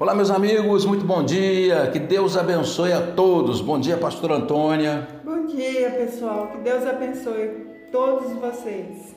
[0.00, 1.90] Olá, meus amigos, muito bom dia.
[1.90, 3.60] Que Deus abençoe a todos.
[3.60, 5.08] Bom dia, Pastor Antônia.
[5.24, 6.52] Bom dia, pessoal.
[6.52, 9.16] Que Deus abençoe todos vocês.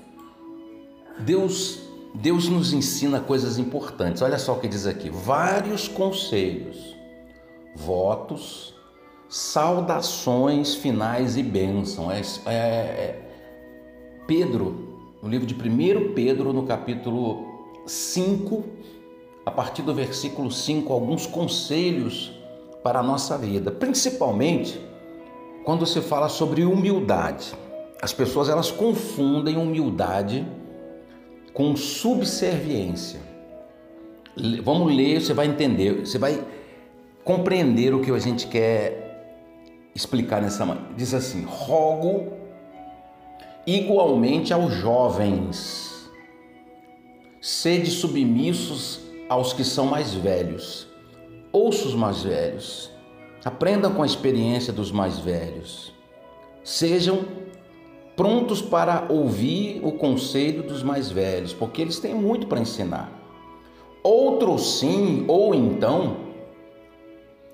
[1.20, 1.84] Deus,
[2.16, 4.24] Deus nos ensina coisas importantes.
[4.24, 6.98] Olha só o que diz aqui: vários conselhos,
[7.76, 8.74] votos,
[9.30, 12.12] saudações finais e bênção.
[12.12, 13.22] É, é, é
[14.26, 17.46] Pedro, no livro de 1 Pedro, no capítulo
[17.86, 18.64] 5,
[19.52, 22.32] a partir do versículo 5, alguns conselhos
[22.82, 24.80] para a nossa vida, principalmente
[25.66, 27.54] quando se fala sobre humildade.
[28.02, 30.48] As pessoas elas confundem humildade
[31.54, 33.20] com subserviência.
[34.64, 36.42] Vamos ler, você vai entender, você vai
[37.26, 39.44] compreender o que a gente quer
[39.94, 40.82] explicar nessa manhã.
[40.96, 42.32] Diz assim: rogo
[43.68, 46.10] igualmente aos jovens,
[47.42, 50.90] sede submissos aos que são mais velhos.
[51.54, 52.92] Ouça os mais velhos,
[53.46, 55.94] aprendam com a experiência dos mais velhos.
[56.66, 57.24] Sejam
[58.14, 63.10] prontos para ouvir o conselho dos mais velhos, porque eles têm muito para ensinar.
[64.04, 66.18] Outros sim, ou então,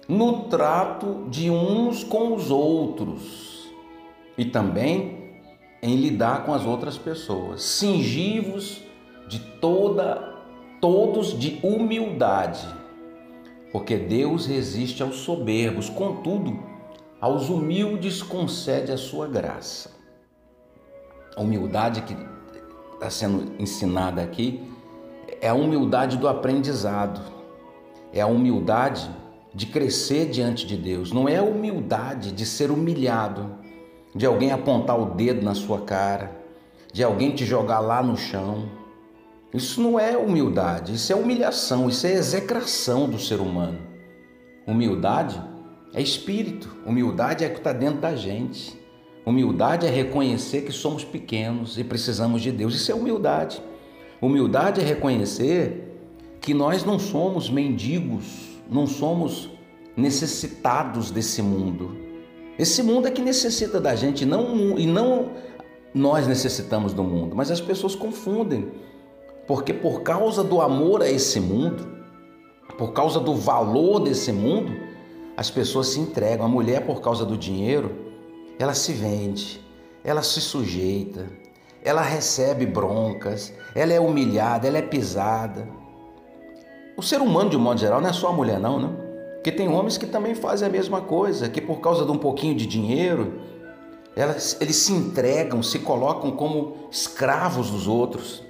[0.07, 3.71] no trato de uns com os outros
[4.35, 5.43] e também
[5.83, 7.61] em lidar com as outras pessoas.
[7.61, 8.81] Singivos
[9.27, 10.26] de toda
[10.81, 12.67] todos de humildade,
[13.71, 16.59] porque Deus resiste aos soberbos, contudo,
[17.19, 19.91] aos humildes concede a sua graça.
[21.35, 22.15] A humildade que
[22.93, 24.63] está sendo ensinada aqui
[25.41, 27.21] é a humildade do aprendizado,
[28.13, 29.09] é a humildade
[29.53, 33.55] de crescer diante de Deus, não é a humildade de ser humilhado,
[34.15, 36.31] de alguém apontar o dedo na sua cara,
[36.91, 38.69] de alguém te jogar lá no chão.
[39.53, 43.79] Isso não é humildade, isso é humilhação, isso é execração do ser humano.
[44.67, 45.41] Humildade
[45.93, 48.77] é espírito, humildade é o que está dentro da gente.
[49.25, 52.75] Humildade é reconhecer que somos pequenos e precisamos de Deus.
[52.75, 53.61] Isso é humildade.
[54.21, 55.87] Humildade é reconhecer
[56.41, 58.25] que nós não somos mendigos,
[58.69, 59.49] não somos
[59.95, 61.95] necessitados desse mundo.
[62.57, 65.31] Esse mundo é que necessita da gente não, e não
[65.93, 68.71] nós necessitamos do mundo, mas as pessoas confundem.
[69.47, 71.87] Porque por causa do amor a esse mundo,
[72.77, 74.75] por causa do valor desse mundo,
[75.35, 76.45] as pessoas se entregam.
[76.45, 77.95] A mulher, por causa do dinheiro,
[78.59, 79.65] ela se vende,
[80.03, 81.25] ela se sujeita,
[81.83, 85.67] ela recebe broncas, ela é humilhada, ela é pisada.
[86.97, 88.89] O ser humano, de um modo geral, não é só a mulher, não, né?
[89.35, 92.55] Porque tem homens que também fazem a mesma coisa, que por causa de um pouquinho
[92.55, 93.39] de dinheiro,
[94.15, 98.43] elas, eles se entregam, se colocam como escravos dos outros.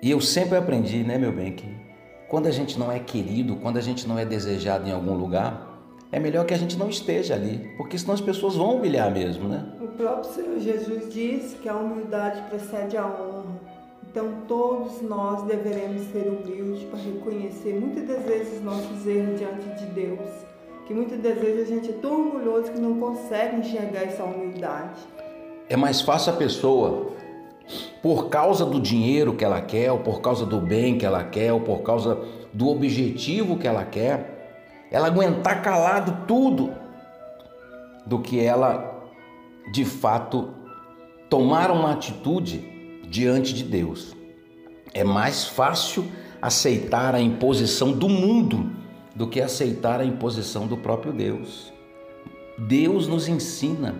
[0.00, 1.68] E eu sempre aprendi, né, meu bem, que
[2.28, 5.68] quando a gente não é querido, quando a gente não é desejado em algum lugar,
[6.12, 9.48] é melhor que a gente não esteja ali, porque senão as pessoas vão humilhar mesmo,
[9.48, 9.66] né?
[9.80, 13.60] O próprio Senhor Jesus disse que a humildade precede a honra.
[14.10, 19.86] Então todos nós deveremos ser humildes para reconhecer muitas das vezes nossos erros diante de
[19.86, 20.28] Deus.
[20.86, 25.00] Que muitas das vezes a gente é tão orgulhoso que não consegue enxergar essa humildade.
[25.68, 27.12] É mais fácil a pessoa,
[28.02, 31.52] por causa do dinheiro que ela quer, ou por causa do bem que ela quer,
[31.52, 32.18] ou por causa
[32.52, 36.72] do objetivo que ela quer, ela aguentar calado tudo,
[38.06, 39.06] do que ela
[39.70, 40.54] de fato
[41.28, 42.58] tomar uma atitude
[43.08, 44.16] diante de Deus.
[44.94, 46.06] É mais fácil
[46.40, 48.70] aceitar a imposição do mundo
[49.14, 51.72] do que aceitar a imposição do próprio Deus.
[52.56, 53.96] Deus nos ensina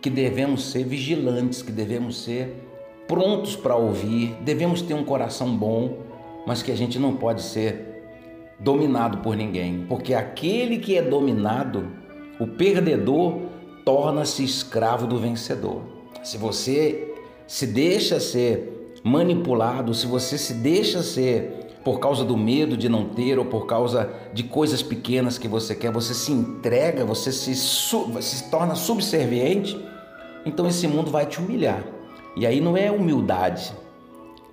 [0.00, 2.64] que devemos ser vigilantes, que devemos ser
[3.06, 5.98] prontos para ouvir, devemos ter um coração bom,
[6.46, 7.94] mas que a gente não pode ser
[8.58, 11.88] dominado por ninguém, porque aquele que é dominado,
[12.38, 13.40] o perdedor,
[13.84, 15.82] torna-se escravo do vencedor.
[16.22, 17.12] Se você
[17.46, 23.10] se deixa ser manipulado, se você se deixa ser por causa do medo de não
[23.10, 27.54] ter ou por causa de coisas pequenas que você quer, você se entrega, você se,
[27.54, 29.78] se torna subserviente,
[30.46, 31.84] então esse mundo vai te humilhar.
[32.36, 33.72] E aí não é humildade,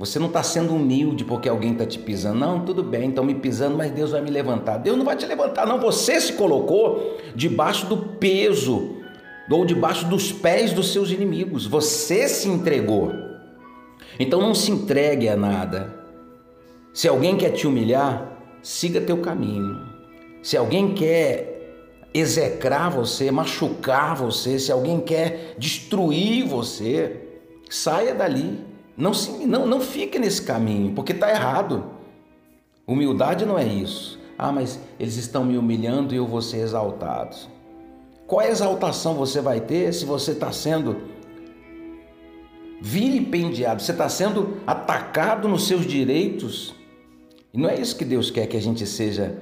[0.01, 2.39] você não está sendo humilde porque alguém está te pisando.
[2.39, 4.79] Não, tudo bem, estão me pisando, mas Deus vai me levantar.
[4.79, 5.79] Deus não vai te levantar, não.
[5.79, 8.95] Você se colocou debaixo do peso
[9.47, 11.67] ou debaixo dos pés dos seus inimigos.
[11.67, 13.11] Você se entregou.
[14.19, 15.93] Então não se entregue a nada.
[16.91, 19.81] Se alguém quer te humilhar, siga teu caminho.
[20.41, 27.20] Se alguém quer execrar você, machucar você, se alguém quer destruir você,
[27.71, 28.59] saia dali.
[28.97, 31.85] Não, se, não, não fique nesse caminho, porque está errado.
[32.85, 34.19] Humildade não é isso.
[34.37, 37.35] Ah, mas eles estão me humilhando e eu vou ser exaltado.
[38.27, 41.01] Qual exaltação você vai ter se você está sendo
[42.81, 46.75] vilipendiado, você está sendo atacado nos seus direitos?
[47.53, 49.37] E não é isso que Deus quer que a gente seja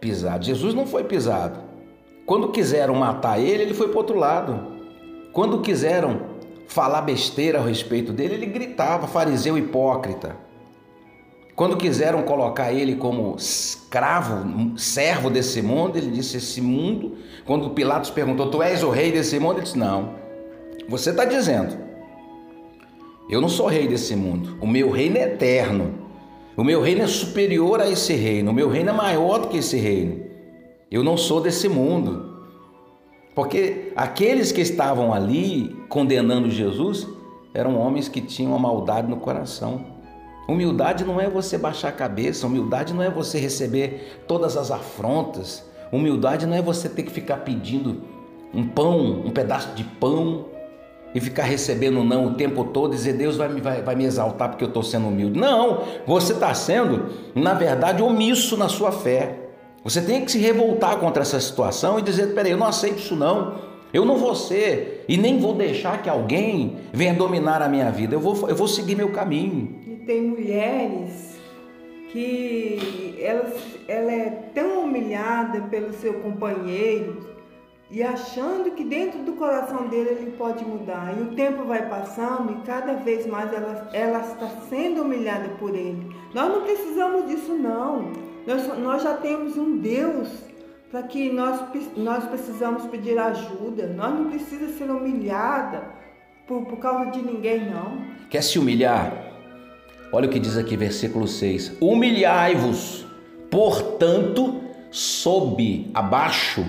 [0.00, 0.44] pisado.
[0.44, 1.58] Jesus não foi pisado.
[2.26, 4.72] Quando quiseram matar ele, ele foi para outro lado.
[5.32, 6.33] Quando quiseram
[6.74, 10.36] falar besteira a respeito dele, ele gritava, fariseu hipócrita.
[11.54, 17.16] Quando quiseram colocar ele como escravo, servo desse mundo, ele disse: Esse mundo.
[17.46, 19.58] Quando Pilatos perguntou: Tu és o rei desse mundo?
[19.58, 20.14] Ele disse: Não.
[20.88, 21.78] Você está dizendo.
[23.30, 24.58] Eu não sou rei desse mundo.
[24.60, 25.94] O meu reino é eterno.
[26.56, 28.50] O meu reino é superior a esse reino.
[28.50, 30.24] O meu reino é maior do que esse reino.
[30.90, 32.33] Eu não sou desse mundo.
[33.34, 37.06] Porque aqueles que estavam ali condenando Jesus
[37.52, 39.84] eram homens que tinham a maldade no coração.
[40.48, 45.64] Humildade não é você baixar a cabeça, humildade não é você receber todas as afrontas,
[45.90, 48.02] humildade não é você ter que ficar pedindo
[48.52, 50.46] um pão, um pedaço de pão
[51.14, 54.50] e ficar recebendo não o tempo todo e dizer Deus vai vai, vai me exaltar
[54.50, 55.38] porque eu estou sendo humilde.
[55.38, 59.43] Não, você está sendo, na verdade, omisso na sua fé.
[59.84, 63.14] Você tem que se revoltar contra essa situação e dizer: peraí, eu não aceito isso
[63.14, 63.72] não.
[63.92, 68.16] Eu não vou ser e nem vou deixar que alguém venha dominar a minha vida.
[68.16, 71.38] Eu vou, eu vou seguir meu caminho tem mulheres
[72.10, 73.52] que ela,
[73.88, 77.34] ela é tão humilhada pelo seu companheiro
[77.90, 81.14] e achando que dentro do coração dele ele pode mudar.
[81.18, 85.74] E o tempo vai passando e cada vez mais ela, ela está sendo humilhada por
[85.74, 86.14] ele.
[86.32, 88.12] Nós não precisamos disso, não.
[88.46, 90.28] Nós, nós já temos um Deus
[90.90, 91.60] para que nós,
[91.96, 93.86] nós precisamos pedir ajuda.
[93.86, 95.82] Nós não precisamos ser humilhada
[96.46, 98.02] por, por causa de ninguém, não.
[98.30, 99.32] Quer se humilhar?
[100.12, 103.04] Olha o que diz aqui, versículo 6: Humilhai-vos,
[103.50, 104.60] portanto,
[104.90, 106.64] sob, abaixo,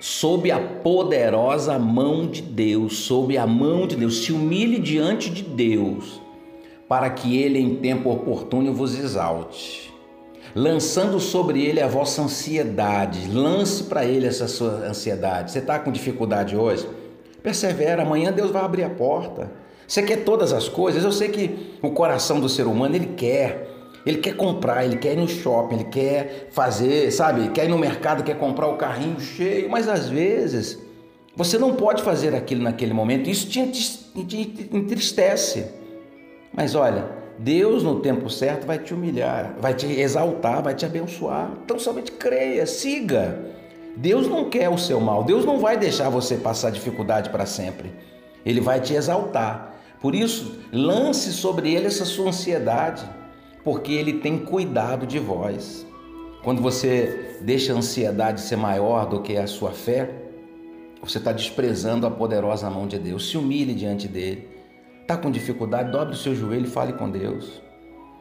[0.00, 5.42] sob a poderosa mão de Deus, sob a mão de Deus, se humilhe diante de
[5.42, 6.20] Deus,
[6.86, 9.93] para que ele em tempo oportuno vos exalte.
[10.54, 15.50] Lançando sobre ele a vossa ansiedade, lance para ele essa sua ansiedade.
[15.50, 16.88] Você está com dificuldade hoje?
[17.42, 19.50] Persevera, amanhã Deus vai abrir a porta.
[19.86, 21.02] Você quer todas as coisas?
[21.02, 23.68] Eu sei que o coração do ser humano ele quer.
[24.06, 27.48] Ele quer comprar, ele quer ir no shopping, ele quer fazer, sabe?
[27.48, 30.78] Quer ir no mercado, quer comprar o carrinho cheio, mas às vezes
[31.34, 33.28] você não pode fazer aquilo naquele momento.
[33.28, 33.58] Isso te
[34.72, 35.66] entristece.
[36.52, 41.52] Mas olha, Deus no tempo certo vai te humilhar, vai te exaltar, vai te abençoar.
[41.64, 43.38] Então somente creia, siga.
[43.96, 45.24] Deus não quer o seu mal.
[45.24, 47.92] Deus não vai deixar você passar dificuldade para sempre.
[48.44, 49.74] Ele vai te exaltar.
[50.00, 53.08] Por isso, lance sobre ele essa sua ansiedade,
[53.62, 55.86] porque ele tem cuidado de vós.
[56.42, 60.10] Quando você deixa a ansiedade ser maior do que a sua fé,
[61.02, 63.30] você está desprezando a poderosa mão de Deus.
[63.30, 64.53] Se humilhe diante dele.
[65.04, 65.92] Está com dificuldade?
[65.92, 67.60] Dobre o seu joelho e fale com Deus.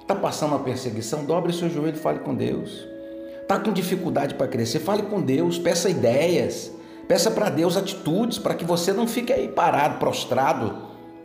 [0.01, 1.23] Está passando uma perseguição?
[1.23, 2.85] Dobre o seu joelho e fale com Deus.
[3.41, 4.79] Está com dificuldade para crescer?
[4.79, 6.73] Fale com Deus, peça ideias,
[7.07, 10.75] peça para Deus atitudes para que você não fique aí parado, prostrado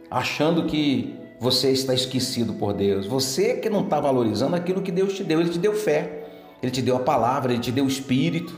[0.08, 3.08] achando que você está esquecido por Deus.
[3.08, 5.40] Você que não está valorizando aquilo que Deus te deu.
[5.40, 6.25] Ele te deu fé,
[6.62, 8.56] Ele te deu a palavra, Ele te deu o espírito,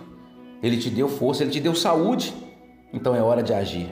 [0.62, 2.34] Ele te deu força, Ele te deu saúde.
[2.92, 3.88] Então é hora de agir.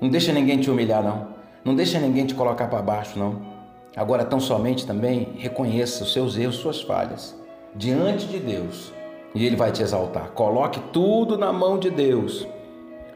[0.00, 1.33] Não deixa ninguém te humilhar, não.
[1.64, 3.54] Não deixa ninguém te colocar para baixo, não.
[3.96, 7.34] Agora, tão somente também reconheça os seus erros, suas falhas
[7.74, 8.92] diante de Deus
[9.34, 10.30] e Ele vai te exaltar.
[10.30, 12.46] Coloque tudo na mão de Deus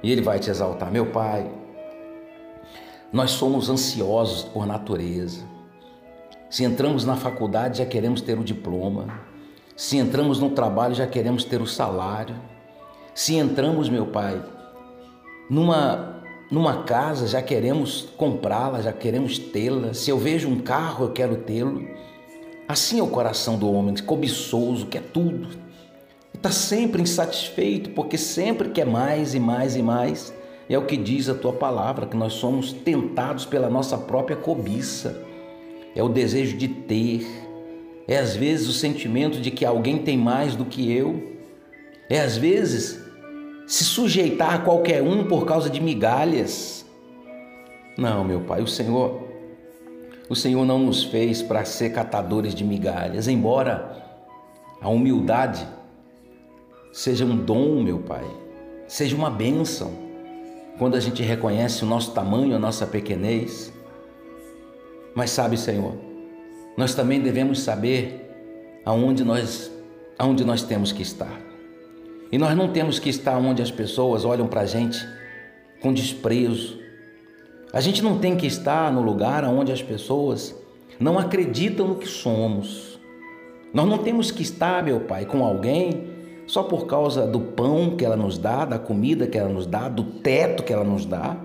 [0.02, 0.90] e Ele vai te exaltar.
[0.90, 1.50] Meu Pai,
[3.12, 5.44] nós somos ansiosos por natureza.
[6.50, 9.06] Se entramos na faculdade, já queremos ter o diploma.
[9.76, 12.34] Se entramos no trabalho, já queremos ter o salário.
[13.14, 14.42] Se entramos, meu Pai,
[15.48, 16.17] numa,
[16.50, 19.92] numa casa, já queremos comprá-la, já queremos tê-la.
[19.92, 21.86] Se eu vejo um carro, eu quero tê-lo.
[22.66, 25.48] Assim é o coração do homem, cobiçoso, quer tudo.
[26.34, 30.32] Está sempre insatisfeito, porque sempre quer mais e mais e mais.
[30.68, 35.22] É o que diz a tua palavra, que nós somos tentados pela nossa própria cobiça.
[35.96, 37.26] É o desejo de ter.
[38.06, 41.38] É às vezes o sentimento de que alguém tem mais do que eu.
[42.08, 43.07] É às vezes
[43.68, 46.86] se sujeitar a qualquer um por causa de migalhas.
[47.98, 49.28] Não, meu Pai, o Senhor,
[50.26, 53.94] o Senhor não nos fez para ser catadores de migalhas, embora
[54.80, 55.68] a humildade
[56.94, 58.24] seja um dom, meu Pai,
[58.86, 59.92] seja uma bênção
[60.78, 63.70] quando a gente reconhece o nosso tamanho, a nossa pequenez.
[65.14, 65.92] Mas sabe, Senhor,
[66.74, 68.30] nós também devemos saber
[68.82, 69.70] aonde nós,
[70.18, 71.47] aonde nós temos que estar.
[72.30, 74.98] E nós não temos que estar onde as pessoas olham para a gente
[75.80, 76.78] com desprezo.
[77.72, 80.54] A gente não tem que estar no lugar onde as pessoas
[81.00, 82.98] não acreditam no que somos.
[83.72, 86.16] Nós não temos que estar, meu Pai, com alguém
[86.46, 89.88] só por causa do pão que ela nos dá, da comida que ela nos dá,
[89.88, 91.36] do teto que ela nos dá.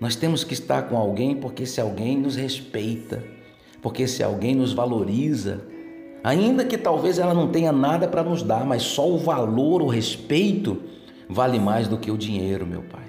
[0.00, 3.22] Nós temos que estar com alguém porque esse alguém nos respeita,
[3.80, 5.60] porque esse alguém nos valoriza,
[6.26, 9.86] Ainda que talvez ela não tenha nada para nos dar, mas só o valor, o
[9.86, 10.82] respeito
[11.28, 13.04] vale mais do que o dinheiro, meu Pai.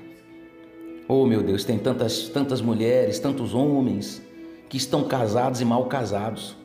[1.08, 4.22] Oh, meu Deus, tem tantas tantas mulheres, tantos homens
[4.70, 6.56] que estão casados e mal casados.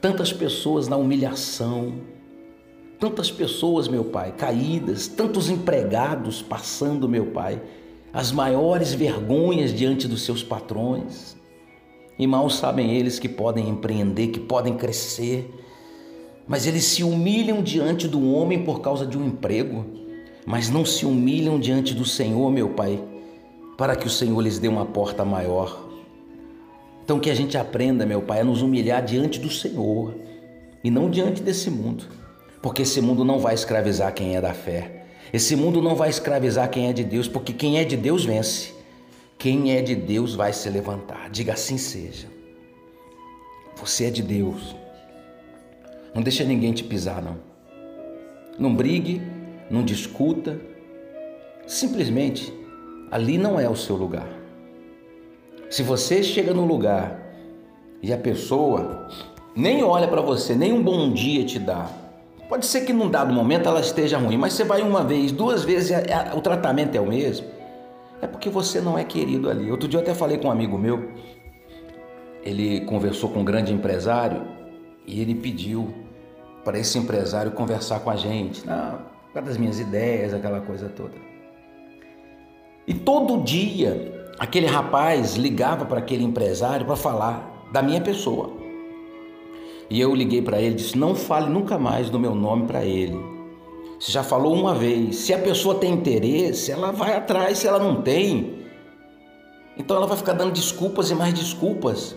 [0.00, 2.00] Tantas pessoas na humilhação,
[2.98, 7.62] tantas pessoas, meu Pai, caídas, tantos empregados passando, meu Pai,
[8.12, 11.40] as maiores vergonhas diante dos seus patrões.
[12.22, 15.52] E mal sabem eles que podem empreender, que podem crescer,
[16.46, 19.84] mas eles se humilham diante do homem por causa de um emprego,
[20.46, 23.02] mas não se humilham diante do Senhor, meu Pai,
[23.76, 25.84] para que o Senhor lhes dê uma porta maior.
[27.04, 30.14] Então que a gente aprenda, meu Pai, a nos humilhar diante do Senhor
[30.84, 32.04] e não diante desse mundo,
[32.62, 35.06] porque esse mundo não vai escravizar quem é da fé.
[35.32, 38.80] Esse mundo não vai escravizar quem é de Deus, porque quem é de Deus vence.
[39.42, 41.28] Quem é de Deus vai se levantar.
[41.28, 42.28] Diga assim seja.
[43.74, 44.76] Você é de Deus.
[46.14, 47.38] Não deixa ninguém te pisar, não.
[48.56, 49.20] Não brigue,
[49.68, 50.60] não discuta.
[51.66, 52.54] Simplesmente,
[53.10, 54.28] ali não é o seu lugar.
[55.68, 57.20] Se você chega no lugar
[58.00, 59.08] e a pessoa
[59.56, 61.90] nem olha para você, nem um bom dia te dá,
[62.48, 65.64] pode ser que num dado momento ela esteja ruim, mas você vai uma vez, duas
[65.64, 65.90] vezes,
[66.32, 67.61] o tratamento é o mesmo
[68.22, 69.70] é porque você não é querido ali.
[69.70, 71.10] Outro dia eu até falei com um amigo meu,
[72.42, 74.42] ele conversou com um grande empresário
[75.04, 75.92] e ele pediu
[76.64, 80.88] para esse empresário conversar com a gente, não, por causa das minhas ideias, aquela coisa
[80.88, 81.14] toda.
[82.86, 88.52] E todo dia aquele rapaz ligava para aquele empresário para falar da minha pessoa.
[89.90, 92.84] E eu liguei para ele e disse: Não fale nunca mais do meu nome para
[92.84, 93.31] ele.
[94.02, 95.14] Você já falou uma vez.
[95.14, 97.58] Se a pessoa tem interesse, ela vai atrás.
[97.58, 98.66] Se ela não tem,
[99.78, 102.16] então ela vai ficar dando desculpas e mais desculpas.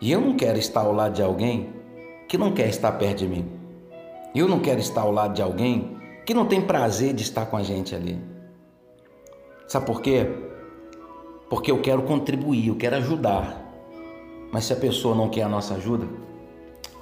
[0.00, 1.74] E eu não quero estar ao lado de alguém
[2.28, 3.50] que não quer estar perto de mim.
[4.32, 7.56] Eu não quero estar ao lado de alguém que não tem prazer de estar com
[7.56, 8.16] a gente ali.
[9.66, 10.28] Sabe por quê?
[11.50, 13.60] Porque eu quero contribuir, eu quero ajudar.
[14.52, 16.06] Mas se a pessoa não quer a nossa ajuda,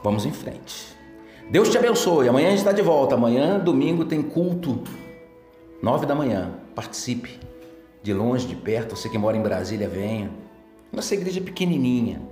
[0.03, 1.02] vamos em frente.
[1.53, 2.31] Deus te abençoe.
[2.31, 3.15] Amanhã a gente está de volta.
[3.15, 4.83] Amanhã, domingo, tem culto.
[5.83, 6.51] Nove da manhã.
[6.75, 7.39] Participe.
[8.03, 8.97] De longe, de perto.
[8.97, 10.31] Você que mora em Brasília, venha.
[10.91, 12.23] Nossa igreja é pequenininha.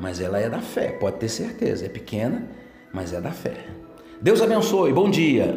[0.00, 1.86] Mas ela é da fé, pode ter certeza.
[1.86, 2.48] É pequena,
[2.92, 3.64] mas é da fé.
[4.20, 4.92] Deus abençoe.
[4.92, 5.48] Bom dia.